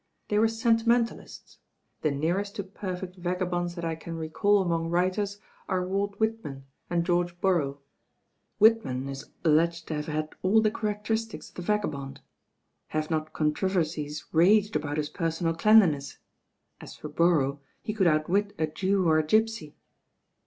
[0.29, 1.59] "They were sentimentalists.
[2.01, 5.37] The nearest to perfect vaga bonds that I can recall among writers
[5.69, 7.77] are Walt Whitman and George Borrow.
[8.57, 12.19] Whitman is al leged to have had all the characteristics of the vaga bond.
[12.87, 16.17] Have not controversies raged about his per sonal cleanliness?
[16.81, 19.75] As for Borrow, he could outwit a Jew or a gipsy."